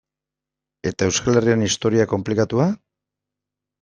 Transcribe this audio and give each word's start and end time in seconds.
Eta 0.91 1.09
Euskal 1.11 1.37
Herriaren 1.41 1.67
historia 1.67 2.09
konplikatua? 2.15 2.67